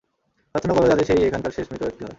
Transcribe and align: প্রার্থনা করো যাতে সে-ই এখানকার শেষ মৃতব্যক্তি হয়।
প্রার্থনা 0.55 0.73
করো 0.75 0.87
যাতে 0.87 1.03
সে-ই 1.07 1.27
এখানকার 1.27 1.51
শেষ 1.51 1.65
মৃতব্যক্তি 1.71 2.01
হয়। 2.03 2.09